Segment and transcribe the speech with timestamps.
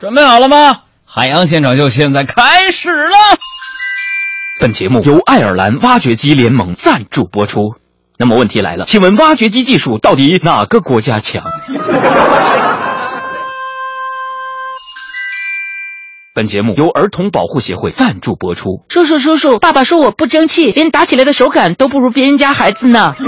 [0.00, 0.78] 准备好了吗？
[1.04, 3.36] 海洋现场秀现在开始了。
[4.58, 7.74] 本节目由爱尔兰挖掘机联盟赞助播出。
[8.16, 11.42] 那么问题来了，请问挖掘机技术到底哪个国家强？
[16.34, 18.82] 本节目由儿童保护协会赞助播出。
[18.88, 23.12] 叔叔，叔叔，爸爸说我不争气，连打起来的手感都不如别人家孩子呢。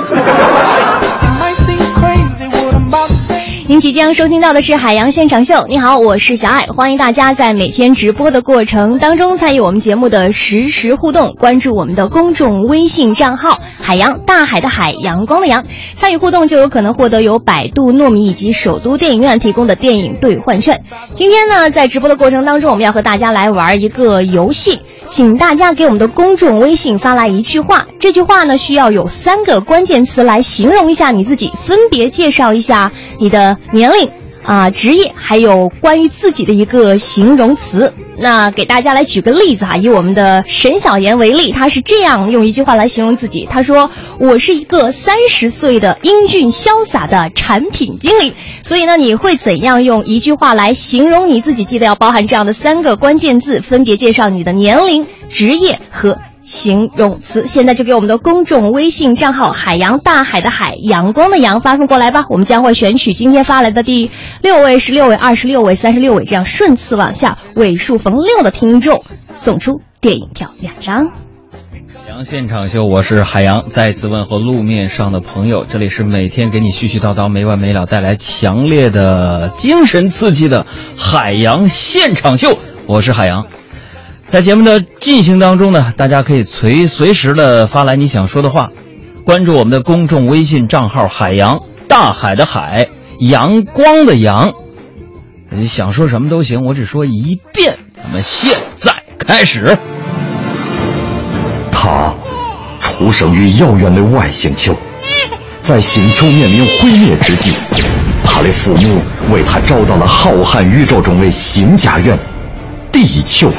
[3.69, 5.67] 您即将收听到的是海洋现场秀。
[5.69, 15.65] 你好，我是小爱，欢迎大家在每天直播的过程当中参与我们节目的实时互动，关注我们的公众微信账号“海洋大海的海阳光的阳”，
[15.95, 20.83] 参与互动就有可能获得由百度糯米以及首都电影院提供的电影兑换券。
[21.15, 24.81] 今天呢，在直播的过程当中，我们要和大家来玩一个游戏。
[25.09, 34.09] 请大家给我们的公众微信发来一句话，这句话呢需要有三个关键词来形容一下你自己，分别介绍一下你的年龄。
[34.45, 37.93] 啊，职业还有关于自己的一个形容词。
[38.19, 48.35] 那给大家来举个例子哈，以我们的沈小妍为例，她是这样用一句话来形容自己：她说，我是一个三十岁的英俊潇洒的产品经理。
[48.63, 51.65] 所以呢，你会怎样用一句话来形容你自己？
[51.65, 56.19] 记得要包含这样的三个关键字，分别介绍你的年龄、职业和。
[56.45, 62.27] 形容词，现在就给我们的公众微信账号“海洋大海的海阳光的阳”发送过来吧。
[62.31, 64.11] 我们将会选取今天发来的第
[64.43, 69.05] 六位、十六位、二十六位、三十六位，这样顺次往下，尾数逢六的听众
[69.37, 71.11] 送出电影票两张。
[72.05, 75.65] 海洋现场秀，我是海洋，再次问候路面上的朋友。
[75.65, 80.67] 这里是每天给你絮絮叨叨、没完没了，带来强烈的精神刺激的
[80.99, 83.47] 海洋现场秀，我是海洋。
[84.33, 88.71] 在节目的进行当中呢，大家可以随随时的发来你想说的话，
[89.27, 92.89] 关注我们的公众微信账号“海洋大海的海
[93.21, 94.51] 阳光的阳”，
[95.53, 97.77] 你想说什么都行，我只说一遍。
[97.95, 99.77] 咱们现在开始。
[101.71, 102.15] 他
[102.81, 104.75] 出生于遥远的外星球，
[105.61, 107.53] 在星球面临毁灭之际，
[108.25, 112.19] 他的父母为他找到了浩瀚宇宙中的新家园。
[112.93, 113.51] 地球。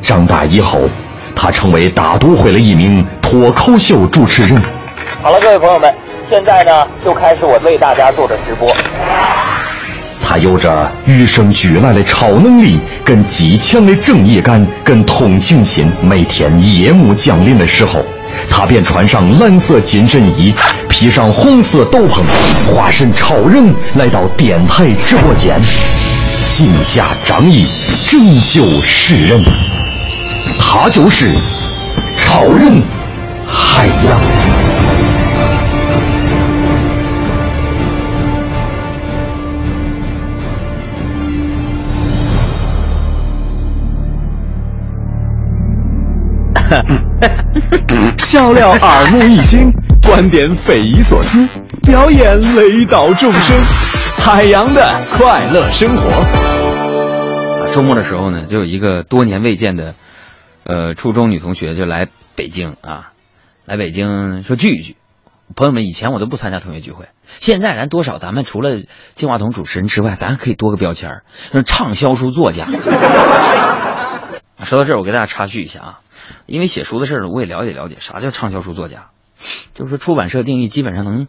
[0.00, 0.88] 长大以后，
[1.34, 4.62] 他成为大都会的一名脱口秀主持人。
[5.20, 5.92] 好了，各位朋友们，
[6.26, 8.72] 现在呢就开始我为大家做的直播。
[10.22, 15.90] 他有着与生俱来的超能力，跟极强的正义感，跟同情心。
[16.02, 18.04] 每天夜幕降临的时候，
[18.50, 20.54] 他便穿上蓝色紧身衣，
[20.88, 22.20] 披上红色斗篷，
[22.70, 25.58] 化身超人，来到电台直播间。
[26.38, 27.66] 行侠仗义，
[28.04, 29.42] 拯救世人，
[30.58, 31.34] 他就是
[32.16, 32.82] 超人
[33.46, 34.20] 海洋。
[48.18, 49.72] 笑料耳目一新，
[50.02, 51.48] 观点匪夷所思，
[51.82, 53.56] 表演雷倒众生。
[54.20, 54.82] 海洋的
[55.16, 56.02] 快乐生活。
[57.72, 59.94] 周末的时候呢，就有一个多年未见的，
[60.64, 63.12] 呃，初中女同学就来北京啊，
[63.64, 64.96] 来北京说聚一聚。
[65.56, 67.08] 朋友们，以前我都不参加同学聚会，
[67.38, 68.82] 现在咱多少咱们除了
[69.14, 71.24] 金话筒主持人之外，咱可以多个标签儿，
[71.64, 72.66] 畅销书作家。
[74.62, 76.00] 说到这儿，我给大家插叙一下啊，
[76.44, 79.06] 因为写书的事儿，我也了解了解，啥叫畅销书作家？
[79.72, 81.28] 就是说出版社定义基本上能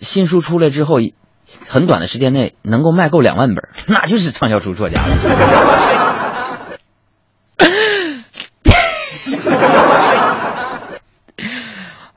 [0.00, 0.96] 新书出来之后。
[1.66, 5.06] 很短的时间内能够卖够两万本， 那就是畅销书作家了。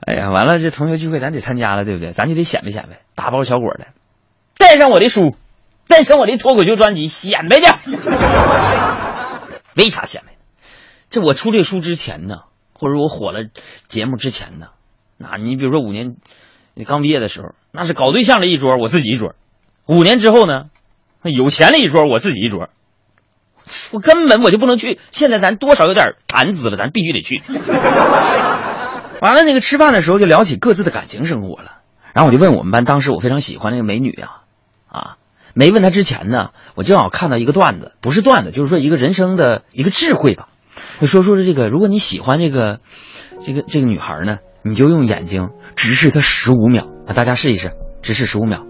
[0.00, 2.12] 哎呀，完了，这同学聚会咱得参加了，对不对？
[2.12, 3.86] 咱就得显摆显摆，大包小裹的，
[4.58, 5.36] 带上我的书，
[5.86, 7.66] 带上我的脱口秀专辑，显摆去。
[9.76, 10.32] 为啥显摆？
[11.10, 12.36] 这我出这书之前呢，
[12.72, 13.44] 或者我火了
[13.88, 14.68] 节目之前呢，
[15.16, 16.16] 那你比如说五年。
[16.72, 19.34] 你刚毕业的时候，那是搞对象的一桌，我自己一桌；
[19.86, 20.64] 五年之后呢，
[21.22, 22.68] 有钱的一桌，我自己一桌。
[23.92, 24.98] 我根本我就不能去。
[25.12, 27.40] 现在咱多少有点谈资了，咱必须得去。
[29.20, 31.78] 完了，那个吃饭的时候就聊起各自的感情生活了。
[32.12, 34.42] 然后我就问我们班当时我非常喜欢那个美女啊
[34.88, 35.16] 啊，
[35.54, 40.48] 没问她之前呢，我正好看到一个段子，不是段子，就是说一个人生的一个智慧吧。
[41.00, 42.80] 就说说这个，如果你喜欢这个
[43.46, 44.38] 这个这个女孩呢？
[44.62, 47.72] 你就用眼睛直视他十五秒，啊，大家试一试，
[48.02, 48.66] 直视十五秒，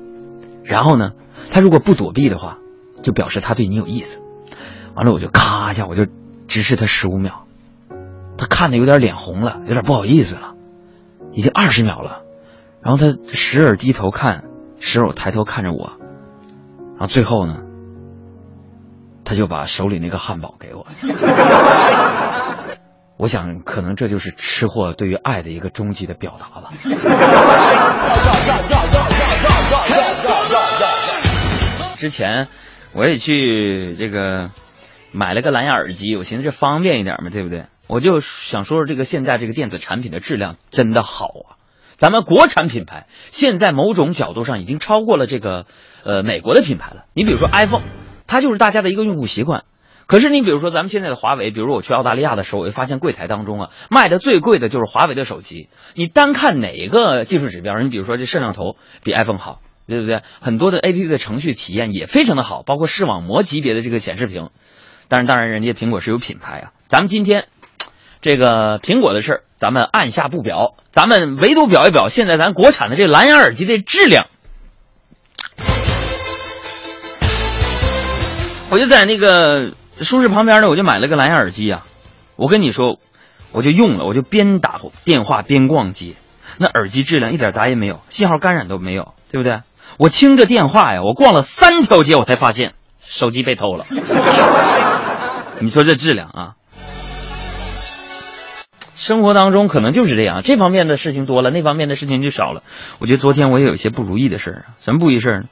[0.65, 1.13] 然后呢，
[1.51, 2.59] 他如果不躲避的话，
[3.03, 4.19] 就表示他对你有意思。
[4.95, 6.07] 完了，我就咔一下，我就
[6.47, 7.47] 直视他十五秒，
[8.37, 10.55] 他看的有点脸红了，有点不好意思了，
[11.33, 12.23] 已经二十秒了，
[12.83, 14.45] 然后他时而低头看，
[14.79, 15.93] 时而抬头看着我，
[16.93, 17.63] 然后最后呢，
[19.25, 20.87] 他就把手里那个汉堡给我。
[23.21, 26.71] 我想，可能这就是吃货对于爱的一个终极的表达吧。
[31.99, 32.49] 之前
[32.95, 34.49] 我也去这个
[35.13, 37.67] 买了个蓝牙耳机，我寻思这方便一点嘛，对不对？
[37.89, 41.61] 我就想说说这个现在这个电子产品的质量真的好啊。
[41.99, 45.67] 咱们国产品牌现在某种角度上已经超过了这个
[46.05, 47.05] 呃美国的品牌了。
[47.13, 47.85] 你比如说 iPhone，
[48.27, 49.65] 它就是大家的一个用户习惯。
[50.11, 55.69] 可是你比如说咱们现在的华为，比如我去澳大利亚的时候，我就发现柜台当中啊卖的最贵的就是华为的手机。
[55.95, 58.75] 你单看哪个技术指标，你比如说这摄像头
[59.05, 60.23] 比 iPhone 好，对不对？
[60.41, 64.51] 很多的 APP 的程序体验也非常的好，包括视网膜级别的这个显示屏。
[65.07, 66.73] 但是当然，人家苹果是有品牌啊。
[66.89, 67.45] 咱们今天
[68.21, 74.27] 这个苹果的事儿，咱们按下不表，咱们唯独表一表现在咱国产的这蓝牙耳机的质量。
[78.73, 79.75] 我就在那个。
[80.01, 81.87] 舒适旁边呢，我就买了个蓝牙耳机啊。
[82.37, 82.99] 我跟你说，
[83.53, 86.15] 我就用了，我就边打电话边逛街，
[86.59, 89.61] 那耳机质量一点杂音没有，信号干扰都没有，对不对？
[89.99, 93.85] 我听着电话呀，我逛了三条街，我才发现手机被偷了。
[95.61, 96.55] 你说这质量啊？
[98.95, 102.63] 生活当中可能就是这样，这方面的事情多了，那方面的事情就少了。
[102.99, 105.49] 我觉得昨天我也有一些不如意的事儿啊，什么不如意事儿呢？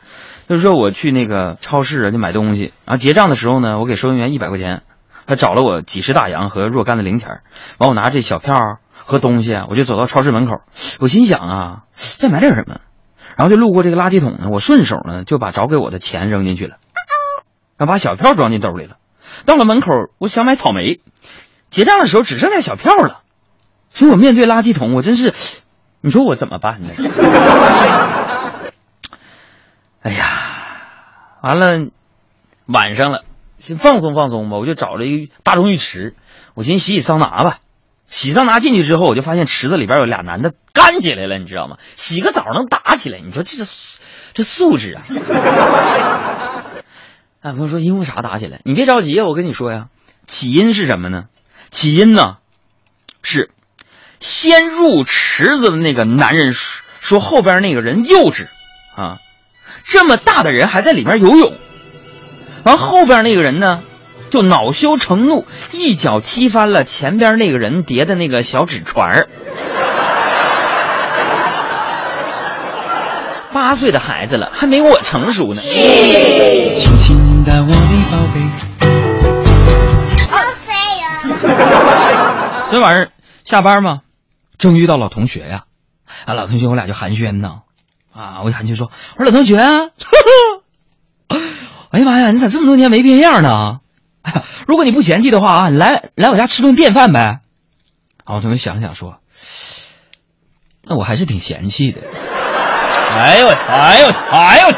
[0.48, 4.82] 就是说我去那个超市啊，就买东西，然后结账的时候呢，我给收银员一百块钱，
[5.26, 7.42] 他找了我几十大洋和若干的零钱，
[7.76, 10.62] 完我拿这小票和东西，我就走到超市门口，
[11.00, 12.80] 我心想啊，再买点什么，
[13.36, 16.76] 然后就路过这个垃圾桶呢，我顺手呢就把找给我的钱扔进去了，
[17.76, 18.96] 然后把小票装进兜里了，
[19.44, 21.00] 到了门口，我想买草莓，
[21.68, 23.20] 结账的时候只剩下小票了，
[23.90, 25.34] 所以我面对垃圾桶，我真是，
[26.00, 26.88] 你说我怎么办呢？
[30.08, 30.24] 哎呀，
[31.42, 31.90] 完了，
[32.64, 33.24] 晚上了，
[33.58, 34.56] 先放松放松吧。
[34.56, 36.14] 我就找了一个大众浴池，
[36.54, 37.58] 我寻思洗洗桑拿吧。
[38.08, 41.76] 洗桑拿进去之后，我就发现池子里边有俩男的干起来了，你知道吗？
[41.94, 43.66] 洗个澡能打起来，你说这
[44.32, 45.02] 这素质啊！
[47.42, 48.62] 哎，朋友说因为啥打起来？
[48.64, 49.88] 你别着急啊，我跟你说呀，
[50.26, 51.24] 起因是什么呢？
[51.68, 52.38] 起因呢
[53.22, 53.50] 是
[54.20, 58.46] 先入池子的那个男人说后边那个人幼稚
[58.96, 59.18] 啊。
[59.88, 61.54] 这么大的人还在里面游泳，
[62.62, 63.82] 完后边那个人呢，
[64.28, 69.28] 就恼羞成怒，一脚踢翻了前边那个人叠的那个小纸船儿。
[73.50, 75.60] 八岁的孩子了，还没我成熟呢。
[75.62, 77.74] 轻轻的我的
[78.10, 78.40] 宝贝。
[82.68, 83.08] 昨天晚上
[83.44, 84.00] 下班吗？
[84.58, 85.62] 正遇到老同学呀，
[86.26, 87.62] 啊，老同学我俩就寒暄呢。
[88.18, 88.42] 啊！
[88.44, 89.56] 我喊就说：“我说老同学，
[91.90, 93.78] 哎呀妈呀，你咋这么多年没变样呢？
[94.66, 97.38] 如果你不嫌弃的话啊，来来我家吃顿便饭呗。”
[98.26, 99.18] 我同学想了想说
[100.82, 102.00] ：“那我还是挺嫌弃的。”
[103.14, 104.68] 哎呦我哎呦哎呦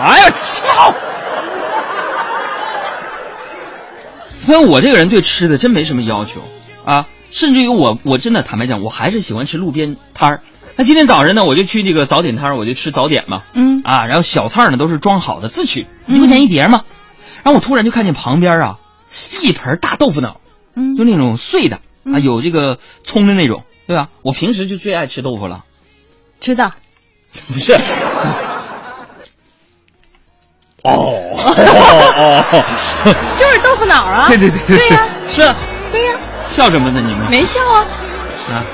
[0.00, 0.94] 哎呦操！
[4.46, 6.42] 因为我这个人对吃的真没什么要求
[6.84, 10.42] 啊，甚至于我我真的坦白讲，我还是喜欢吃路边摊儿。
[10.76, 13.42] 那今天早上呢，我就去这个早点摊我就吃早点嘛。
[13.54, 16.84] 嗯啊，然后小菜呢都是装好的，自取一块钱一碟嘛。
[17.42, 18.78] 然后我突然就看见旁边啊，
[19.42, 20.40] 一盆大豆腐脑，
[20.74, 21.80] 嗯，就那种碎的
[22.12, 24.08] 啊，有这个葱的那种，对吧？
[24.22, 25.64] 我平时就最爱吃豆腐了。
[26.40, 26.72] 知道？
[27.48, 27.72] 不是。
[30.82, 32.64] 哦哦哦，
[33.38, 34.26] 就是豆腐脑啊！
[34.34, 35.54] 对对对对呀，是啊，
[35.92, 36.16] 对呀。
[36.48, 37.00] 笑什么呢？
[37.00, 37.86] 你们没笑啊？
[38.50, 38.64] 啊。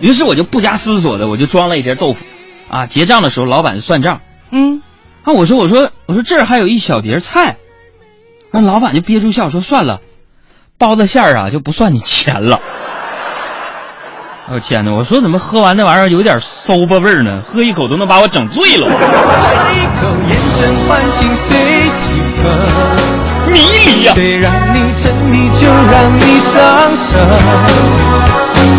[0.00, 2.24] 于是我就不加思索的，我就装了一碟豆腐，
[2.68, 4.20] 啊，结账的时候老板算账，
[4.50, 4.82] 嗯，
[5.22, 7.56] 啊，我说我说我说这儿还有一小碟菜，
[8.50, 10.00] 那老板就憋住笑说算了，
[10.78, 12.60] 包子馅儿啊就不算你钱了。
[14.52, 17.42] 我天哪，我说怎么喝完那玩意儿有点馊吧味儿呢？
[17.42, 18.86] 喝一口都能把我整醉了。
[23.54, 24.12] 迷离呀。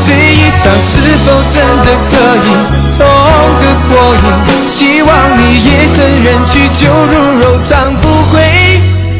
[0.06, 0.92] 这一场是
[1.24, 2.48] 否真的可以
[2.96, 3.00] 痛
[3.60, 4.24] 个过瘾？
[4.70, 8.34] 希望你夜深人，去酒入柔肠不会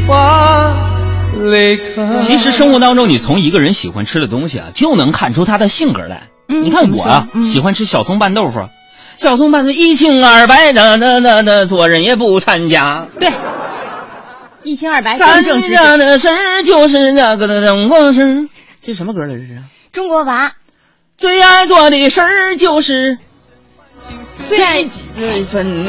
[0.08, 0.76] 花
[1.44, 1.80] 泪。
[2.20, 6.30] 其实生活当中，你从一个人喜欢吃的东西啊，就能看出他的性格来。
[6.48, 8.60] 你看我啊，喜欢吃小葱拌豆腐，
[9.18, 13.06] 小葱拌的一清二白的，那那那，做人也不掺假。
[13.20, 13.32] 对，
[14.66, 18.50] 一清二白，真正直接的事儿就是那个的中国事。
[18.82, 19.40] 这什么歌来着？
[19.40, 19.62] 这是。
[19.92, 20.54] 中国娃，
[21.18, 23.20] 最爱做的事儿就是
[24.48, 24.84] 最爱
[25.16, 25.86] 那份。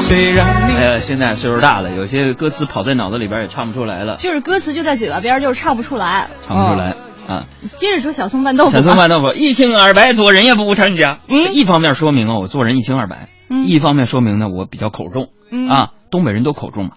[0.00, 6.26] 虽然你哎呀，现在岁数大了，有些歌词跑在脑子里边也唱不出来了，就是歌词就在嘴巴边儿，就是唱不出来。
[6.48, 6.96] 唱不出来
[7.28, 7.46] 啊。
[7.76, 8.78] 接着说小葱拌豆腐吧。
[8.78, 11.18] 小葱拌豆腐，一清二白，做人也不掺假。
[11.28, 15.28] 嗯，一方面说明啊，我做人一清二白；嗯一方面说明呢，我比较口重。
[15.52, 16.90] 嗯啊，东北人都口重嘛。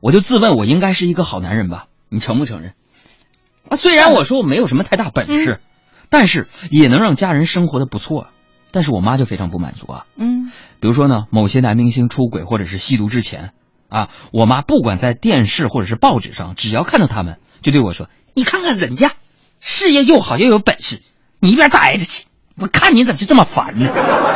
[0.00, 1.86] 我就自问，我应该是一个好男人吧？
[2.08, 2.74] 你承不承认？
[3.68, 5.60] 啊，虽然我说我没有什么太大本事，
[6.10, 8.28] 但是也能让家人生活的不错。
[8.72, 10.06] 但是我妈就非常不满足啊。
[10.16, 10.50] 嗯
[10.80, 13.52] 比如说呢，某些男明星出轨或者是吸毒之前，
[13.88, 19.12] 啊，我妈不管在电视或者是报纸上，只要看到他们，就对我说：“你看看人家，
[19.60, 21.02] 事业又好又有本事，
[21.40, 22.26] 你一边待着去。
[22.58, 23.88] 我看你咋就这么烦呢？”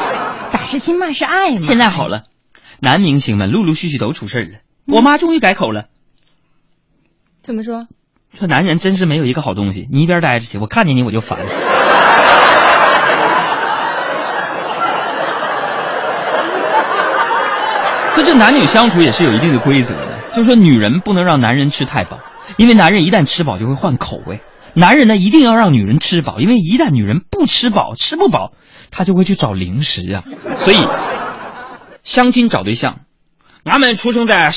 [0.50, 1.60] 打是亲，骂是爱嘛。
[1.62, 2.24] 现在好了，
[2.80, 4.58] 男明星们陆陆续续都出事了，
[4.90, 5.86] 我妈终于改口了，
[7.42, 7.86] 怎么说？
[8.32, 11.38] 说男人真是没有一个好东西，你一边待着去，我看见你我就烦。
[18.14, 22.18] 说这男女相处也是有一定的规则的，就是说女人不能让男人吃太饱，
[22.56, 24.38] 因为男人一旦吃饱就会换口味；
[24.74, 28.52] 男人呢一定要让女人吃饱，因为一旦女人不吃饱、吃不饱，
[28.90, 30.22] 他就会去找零食啊。
[30.58, 30.78] 所以，
[32.02, 33.00] 相亲找对象，
[33.64, 34.52] 俺们出生在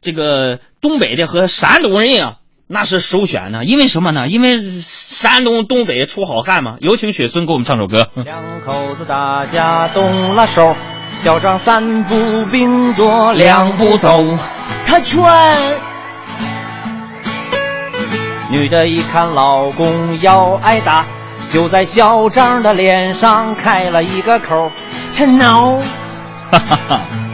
[0.00, 3.64] 这个东北的和山东人啊，那是首选呢。
[3.64, 4.28] 因为什么呢？
[4.28, 6.76] 因为山东、东北出好汉嘛。
[6.80, 8.08] 有请雪村给我们唱首歌。
[8.16, 10.76] 两口子打架动了手，
[11.16, 14.22] 小张三步并作两步走，
[14.86, 15.20] 他劝。
[18.50, 21.06] 女的一看老公要挨打，
[21.50, 24.70] 就在小张的脸上开了一个口。
[25.16, 25.78] 他挠，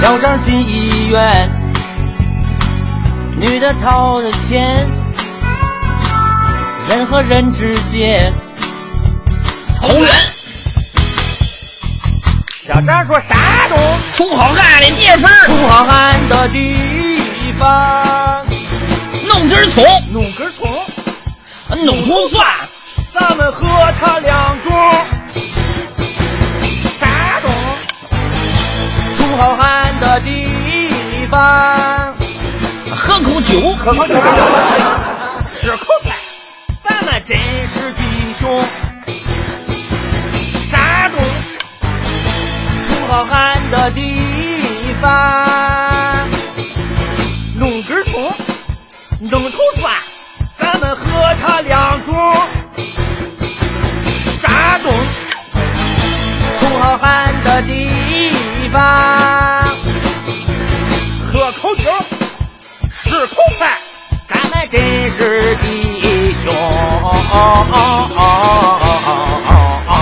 [0.00, 1.50] 小张进医院，
[3.38, 4.88] 女的掏的钱，
[6.88, 8.32] 人和人之间
[9.78, 10.08] 投缘，
[12.62, 13.34] 小张说啥
[13.68, 13.78] 东？
[14.14, 18.42] 出好汉的地方，出好汉的地方，
[19.28, 20.66] 弄根葱，弄根葱，
[21.84, 22.46] 弄葱蒜，
[23.12, 23.68] 咱们喝
[24.00, 24.70] 他两盅。
[26.98, 27.06] 啥
[27.42, 27.50] 东？
[29.16, 29.89] 出好汉
[31.30, 32.14] 方，
[32.90, 34.14] 喝口酒，喝口酒，
[35.48, 36.12] 吃口饭，
[36.82, 38.02] 咱们真是弟
[38.40, 38.64] 兄。
[40.68, 41.18] 山东？
[42.88, 45.49] 出好汉的地方，
[67.50, 67.78] 啊啊
[68.16, 68.20] 啊
[69.48, 69.96] 啊啊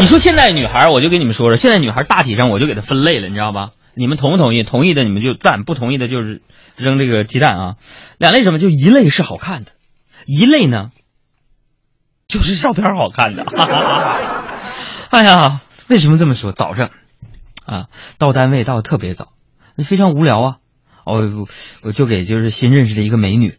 [0.00, 3.70] 你说现在女孩，我就跟你们说说，现在女孩大体上我就给她分类了，你知道吧？
[3.94, 4.62] 你们同不同意？
[4.62, 6.40] 同意的你们就赞，不同意的就是
[6.76, 7.74] 扔这个鸡蛋啊。
[8.16, 8.60] 两类什么？
[8.60, 9.72] 就一类是好看的，
[10.24, 10.90] 一类呢
[12.28, 13.44] 就是照片好看的。
[15.10, 16.52] 哎呀，为什么这么说？
[16.52, 16.90] 早上
[17.66, 17.86] 啊，
[18.18, 19.30] 到单位到的特别早，
[19.84, 20.56] 非常无聊啊。
[21.04, 21.46] 哦，
[21.82, 23.58] 我就给就是新认识的一个美女，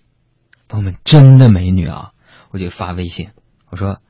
[0.69, 2.11] 朋友们，真的美女啊！
[2.51, 3.31] 我就发微信，
[3.71, 4.01] 我说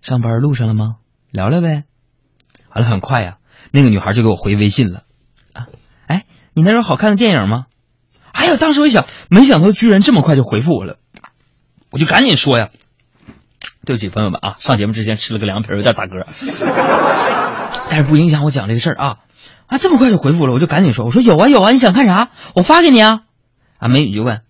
[0.00, 0.96] 上班路上了吗？
[1.30, 1.84] 聊聊呗。
[2.74, 3.36] 完了，很快呀、
[3.70, 5.04] 那个女孩就给我回微信了
[5.52, 5.68] 啊，
[6.08, 7.66] 哎，你那有好看的电影吗？
[8.32, 10.96] 哎呀，当时我一想，没想到居然这么快就回复我了，
[11.90, 12.70] 我就赶紧说呀，
[13.86, 16.26] 对不起朋友们啊，上节目之前吃了个凉皮，有点打嗝，
[17.88, 19.18] 但是不影响我讲这个事儿啊
[19.66, 22.30] 啊，这么快就回复了，我就赶紧说，我说有啊有啊，你想看啥？
[22.56, 23.20] 我发给你啊
[23.78, 24.42] 啊，美女就问，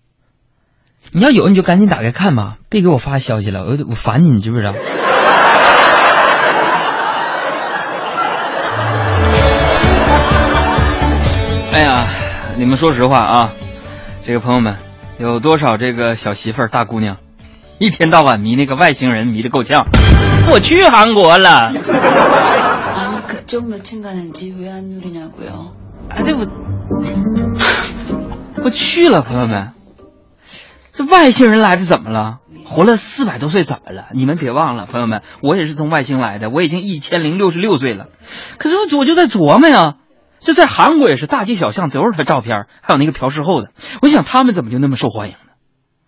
[1.11, 4.73] 你要有你就赶紧打开看吧，别给我发消息了，我我烦你，你知不知道？
[11.73, 12.07] 哎呀，
[12.57, 13.53] 你们说实话啊，
[14.25, 14.77] 这个朋友们，
[15.19, 17.17] 有多少这个小媳妇儿、大姑娘，
[17.79, 19.85] 一天到晚迷那个外星人迷的够呛？
[20.51, 21.49] 我去韩国了。
[21.49, 24.81] 啊，可就没机会啊，
[26.23, 26.47] 对不，
[28.63, 29.71] 我去了，朋友们。
[30.93, 32.39] 这外星人来的怎么了？
[32.65, 34.09] 活了四百多岁怎么了？
[34.13, 38.09] 你们别忘了，朋友们，我也是从外星来的，我已经一千零六十六岁了。
[38.59, 39.95] 可是我我就在琢磨呀，
[40.39, 43.71] 就在韩国也是大街小巷都是他照片，还有那个朴世厚的。
[44.03, 45.53] 我想他们怎么就那么受欢迎呢？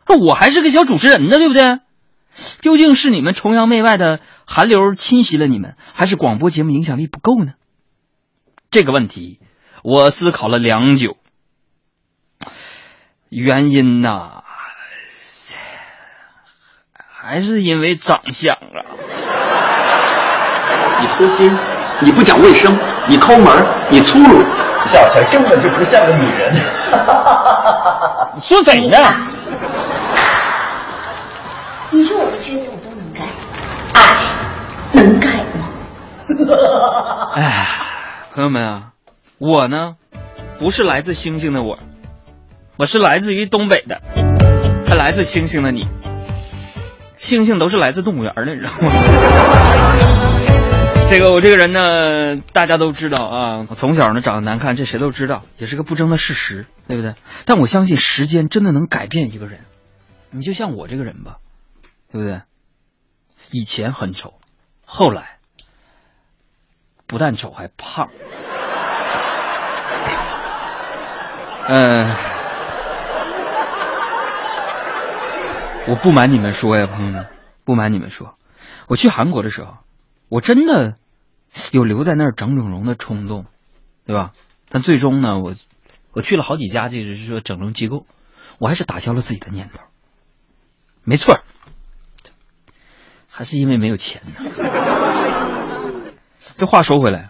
[0.07, 1.79] 那我还是个小主持人呢，对不对？
[2.61, 7.53] 究竟是你们崇洋媚外的韩流侵袭了你们，还是广播节目影响力不够呢？
[8.69, 9.39] 这个问题
[9.83, 11.17] 我思考了良久，
[13.29, 14.43] 原因呐、
[17.27, 18.85] 还是因为长相啊。
[21.01, 21.57] 你粗心，
[21.99, 22.77] 你不讲卫生，
[23.07, 24.43] 你抠门，你粗鲁，
[24.85, 26.53] 笑起来根本就不像个女人。
[28.35, 28.97] 你说谁呢？
[31.89, 33.23] 你说我的缺点我都能改，
[33.93, 34.01] 爱
[34.93, 35.65] 能改吗？
[37.35, 37.65] 哎，
[38.35, 38.91] 朋友们啊，
[39.39, 39.95] 我呢，
[40.59, 41.79] 不是来自星星的我，
[42.77, 43.99] 我是来自于东北的，
[44.87, 45.87] 还来自星星的你。
[47.25, 48.77] 星星都是来自动物园的，你知道吗？
[51.09, 53.65] 这个我这个人呢，大家都知道啊。
[53.67, 57.15] 我从小呢长得难看，这谁都知道，也是个不争的事实，对不对？
[57.45, 59.61] 但我相信时间真的能改变一个人。
[60.29, 61.37] 你就像我这个人吧，
[62.11, 62.41] 对不对？
[63.49, 64.35] 以前很丑，
[64.85, 65.39] 后来
[67.07, 68.09] 不但丑还胖。
[71.67, 72.15] 嗯、
[75.87, 77.27] 我不瞒你们说呀，朋友们，
[77.63, 78.37] 不瞒你们说，
[78.87, 79.77] 我去韩国的时候，
[80.29, 80.97] 我真的
[81.71, 83.45] 有留在那儿整整容的冲动，
[84.05, 84.31] 对吧？
[84.69, 85.53] 但最终呢，我
[86.11, 88.07] 我去了好几家，就是说整容机构，
[88.57, 89.83] 我还是打消了自己的念头。
[91.03, 91.39] 没错，
[93.29, 94.31] 还是因为没有钱呢。
[96.55, 97.29] 这话说回来，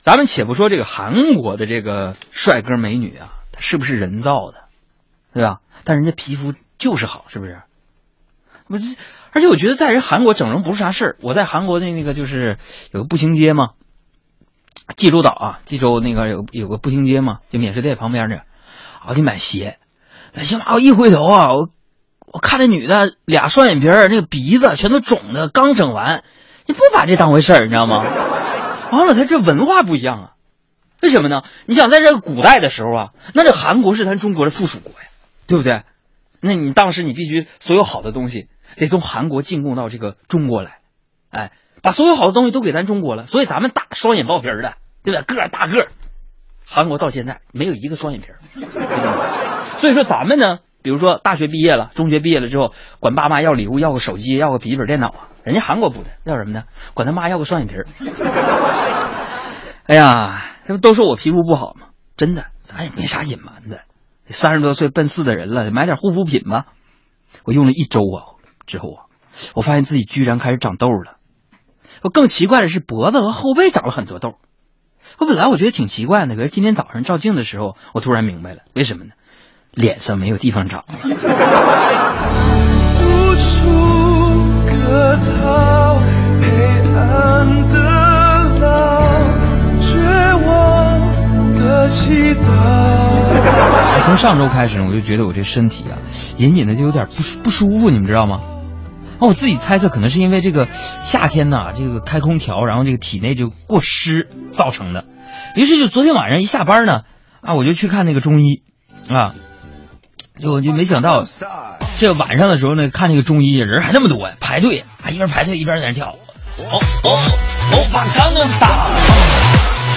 [0.00, 4.64] 咱们且不说这个韩国的这个帅哥美女啊，他是不是人造的，
[5.32, 5.60] 对吧？
[5.84, 6.52] 但人家皮肤
[6.82, 7.62] 就是好，是不是？
[8.66, 8.96] 不是，
[9.30, 11.16] 而且我觉得在人韩国整容不是啥事儿。
[11.20, 12.58] 我在韩国的那个就是
[12.90, 13.70] 有个步行街嘛，
[14.96, 18.42] 济州岛啊，济州那个有有个步行街嘛，就免税店旁边的，
[19.06, 19.78] 我去买鞋，
[20.34, 21.70] 买鞋嘛，我一回头啊，我
[22.26, 26.24] 我看那女的俩双眼皮儿，那个鼻子全都肿的，刚整完，
[26.66, 28.04] 你不把这当回事儿，你知道吗？
[28.90, 30.32] 完了，他这文化不一样啊，
[31.00, 31.42] 为什么呢？
[31.66, 35.08] 你想在这个古代的时候啊，那这韩国是咱中国的附属国呀，
[35.46, 35.82] 对不对？
[36.44, 40.80] 那你当时你必须所有好的东西得从韩国进贡到这个中国来，
[41.30, 45.36] 哎，把所有好的东西都给咱中国了，所以咱们大双眼爆皮儿的，对不对？
[45.36, 45.88] 个大个儿，
[46.66, 48.38] 韩国到现在没有一个双眼皮儿，
[49.78, 56.64] 所以说咱们呢，比如说大学毕业了，中学毕业了之后，管爸妈要礼物，要个手机，要个笔记本电脑啊，人家韩国不的，要什么呢？
[56.94, 57.86] 管他妈要个双眼皮儿。
[59.86, 61.88] 哎呀，这不都说我皮肤不好吗？
[62.16, 63.82] 真的，咱也没啥隐瞒的。
[64.26, 66.66] 三十多岁奔四的人了，买点护肤品吧。
[67.44, 69.04] 我用了一周啊，之后啊，
[69.54, 71.16] 我发现自己居然开始长痘了。
[72.02, 74.36] 我更奇怪的是，脖子和后背长了很多痘。
[75.18, 79.12] 我本来我觉得挺奇怪的，可是今天早上照镜的时候，我突然明白了，为什么呢？
[79.72, 80.84] 脸上没有地方长。
[94.04, 95.96] 从上周开始，我就觉得我这身体啊，
[96.36, 98.40] 隐隐的就有点不舒不舒服，你们知道吗？
[99.20, 105.04] 啊，我自己猜测，可能是因为这个夏天呐，这个开空调，然后这个体内就过湿造成的。
[105.54, 107.02] 于是就昨天晚上一下班呢，
[107.40, 108.62] 啊，我就去看那个中医，
[109.08, 109.34] 啊，
[110.40, 111.24] 就就没想到，
[111.98, 116.08] 这个晚上的时候呢，看那个中医人还那么多呀，排队啊，一边排队一边在那跳。
[116.58, 116.64] 哦
[117.04, 117.18] 哦
[117.72, 118.90] 哦，把刚刚打，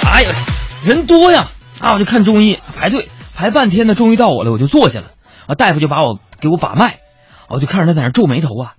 [0.09, 0.29] 哎呀，
[0.85, 1.47] 人多呀，
[1.79, 3.09] 啊，我就看中医排队。
[3.35, 5.11] 排半天呢，终于到我了，我就坐下了。
[5.45, 6.99] 啊，大夫就把我给我把脉，
[7.49, 8.75] 我就看着他在那皱眉头啊。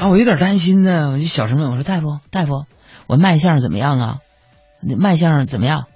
[0.00, 2.66] 啊，我有点担心呢，我就小声问我说：“大夫，大夫，
[3.06, 4.18] 我脉象怎么样啊？
[4.80, 5.86] 脉象怎么样？”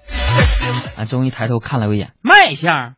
[0.97, 2.95] 啊，终于抬头看了我一眼，脉象，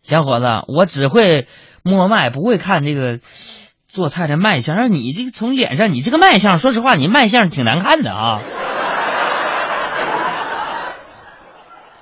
[0.00, 1.46] 小伙子，我只会
[1.82, 3.20] 摸脉，不会看这个。
[3.94, 8.40] 做菜的卖相，让你这个从脸上，你这个卖相，说实话，你卖相挺难看的啊！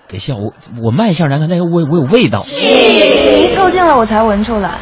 [0.08, 2.40] 别笑我，我卖相难看，但是我我有味道。
[2.48, 4.78] 你一凑近了，我才闻出来。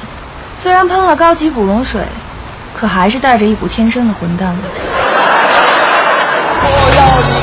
[0.63, 2.07] 虽然喷了高级古龙水，
[2.79, 4.63] 可还是带着一股天生的混蛋味。
[6.63, 7.35] 我要你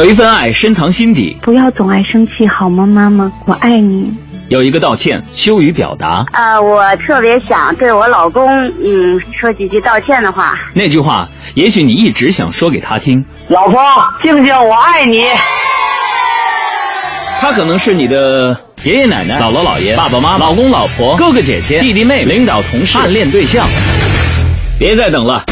[0.00, 3.30] 有一份爱深藏心底，不要总爱生气好吗，妈妈？
[3.44, 4.10] 我爱你。
[4.48, 6.24] 有一个道歉，羞于表达。
[6.32, 8.48] 啊、我特别想对我老公，
[8.82, 10.54] 嗯，说几句道歉的话。
[10.72, 13.22] 那句话，也许你一直想说给他听。
[13.48, 13.78] 老婆，
[14.22, 15.26] 静静，我爱你。
[17.38, 23.66] 他可能是你的爷爷奶奶、姥姥姥爷、爸爸妈妈、老公老婆、哥哥姐姐、弟弟妹妹、领导同事、暗恋对象。
[24.78, 25.44] 别再等了，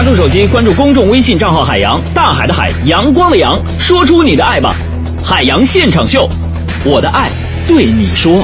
[0.00, 4.74] 拿出手机关注公众微信账号“海洋”，大海的海，阳光的阳，说出你的爱吧。
[5.22, 6.26] 海洋现场秀，
[6.86, 7.28] 我的爱
[7.68, 8.42] 对你说。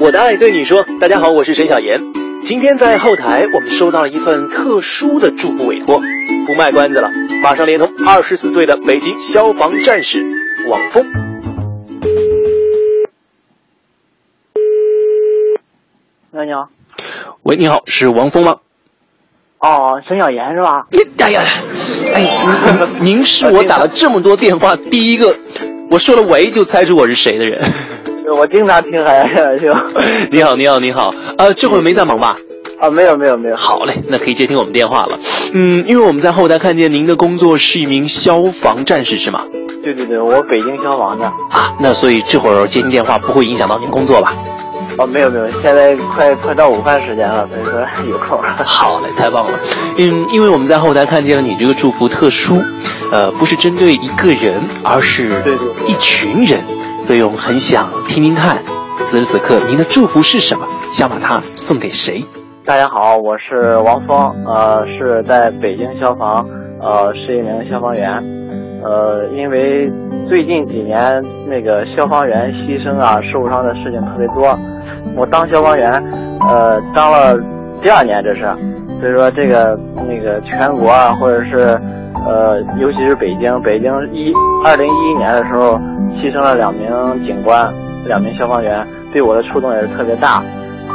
[0.00, 2.00] 我的爱对你说，大家好，我是沈小妍。
[2.42, 6.00] 今天在后台，我们收到了一份特殊的祝福委托，
[6.48, 7.08] 不卖关子了，
[7.44, 10.20] 马上连通二十四岁的北京消防战士
[10.68, 11.06] 王峰。
[16.34, 16.68] 喂，你好。
[17.42, 18.56] 喂，你好，是王峰吗？
[19.58, 20.86] 哦，沈小妍是吧？
[21.18, 21.42] 哎呀，
[22.14, 22.26] 哎，
[23.00, 25.36] 您您是我打了这么多电话 第一个，
[25.90, 27.70] 我说了喂就猜出我是谁的人。
[28.34, 29.68] 我经常听海洋秀。
[30.32, 32.34] 你好，你好，你好，呃，这会儿没在忙吧？
[32.80, 33.56] 啊，没有，没有，没有。
[33.56, 35.18] 好嘞，那可以接听我们电话了。
[35.52, 39.44] 嗯，因为我们在后台看见您的工作是一名消防战士，是吗？
[39.84, 41.26] 对对对，我北京消防的。
[41.26, 44.32] 啊，那所以这会儿接听电话不会影响到您工作吧？
[44.98, 48.38] 哦，没有没有，现在快快到午饭时间了，所以说 有空。
[48.64, 49.58] 好嘞，太棒了。
[49.96, 52.62] 因，因为我们在后台看见了你这个祝福特殊，
[53.10, 55.28] 呃，不是针对一个人，而是
[55.86, 56.60] 一群人，
[57.00, 58.58] 所以我们很想听听看，
[59.08, 60.66] 此时此刻您的祝福是什么？
[60.92, 62.22] 想把它送给谁？
[62.64, 66.46] 大家好，我是王峰，呃，是在北京消防，
[66.80, 68.22] 呃，是一名消防员，
[68.84, 69.90] 呃，因为
[70.28, 74.56] 最近几年那个消防员牺牲啊、受伤的事情特别多，
[75.16, 75.92] 我当消防员，
[76.40, 77.38] 呃，当了
[77.82, 78.42] 第二年这是，
[79.00, 81.78] 所以说这个那个全国啊，或者是
[82.26, 84.32] 呃，尤其是北京，北京一
[84.64, 85.78] 二零一一年的时候
[86.16, 86.88] 牺牲了两名
[87.24, 87.72] 警官，
[88.06, 90.42] 两名消防员，对我的触动也是特别大。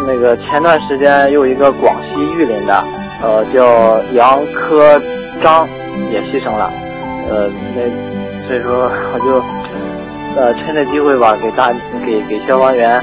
[0.05, 2.83] 那个前段时间又一个广西玉林的，
[3.21, 4.99] 呃，叫杨科
[5.41, 5.67] 章
[6.11, 6.71] 也牺牲了，
[7.29, 7.81] 呃，那
[8.47, 9.43] 所以说我就
[10.39, 11.71] 呃趁这机会吧，给大
[12.05, 13.01] 给给消防员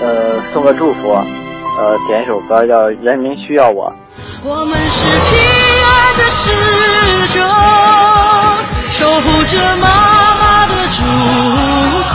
[0.00, 3.90] 呃送个祝福，呃点一首歌叫《人民需要我》。
[4.42, 5.38] 我们是平
[5.84, 6.42] 安的使
[7.32, 7.40] 者，
[8.90, 9.86] 守护着妈
[10.36, 11.02] 妈的祝
[12.10, 12.14] 福，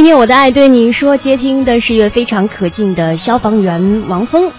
[0.00, 4.50] 今天我的爱对你说，接听的是一位非常可敬的消防员王峰。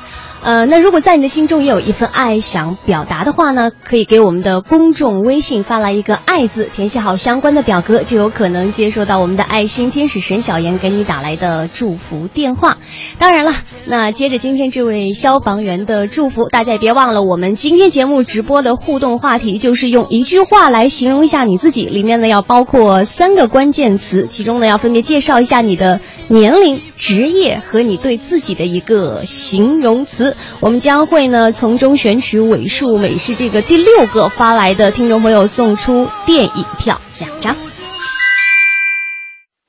[0.44, 12.78] 呃，那如果在你的心中也有一份爱想表达的话呢，可以给我们的公众微信发来一个“爱”字，填写好相关的表格，就有可能接收到我们的爱心天使沈小妍给你打来的祝福电话。
[13.20, 13.54] 当然了，
[13.86, 30.31] 那接着今天这位消防员的祝福，大家也别忘了，我们今天节目直播的互动话题就是用一句话来形容一下你自己，里面呢要包括三个关键词，其中呢要分别介绍一下你的年龄、职业和你对自己的一个形容词。
[30.60, 37.56] 我们将会呢从中选取尾数每是这个第六个发来的听众朋友送出电影票两张。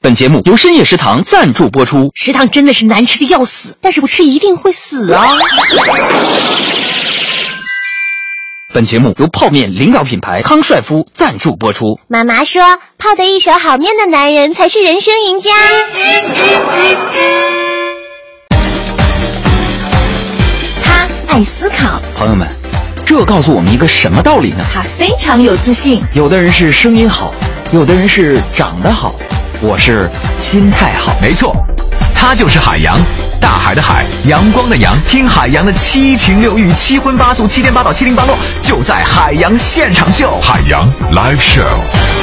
[0.00, 2.10] 本节目由深夜食堂赞助播出。
[2.14, 5.28] 食堂真的是难吃的要死，但是不吃一定会死啊！
[8.74, 12.00] 本节目由泡面领导品牌康帅夫赞助播出。
[12.08, 15.52] 妈妈说，泡得一手好面的男人才是人生赢家。
[21.32, 22.46] 爱思考，朋友们，
[23.06, 24.62] 这告诉我们一个什么道理呢？
[24.70, 26.04] 他非常有自信。
[26.12, 27.32] 有的人是声音好，
[27.72, 29.14] 有的人是长得好，
[29.62, 30.10] 我是
[30.42, 31.16] 心态好。
[31.22, 31.56] 没错，
[32.14, 32.98] 他就是海洋，
[33.40, 34.94] 大海的海，阳光的阳。
[35.08, 40.38] 听海洋的七情六欲、七荤八素、七颠八倒、七零八落，就在海洋现场秀。
[40.42, 42.21] 海洋 Live Show。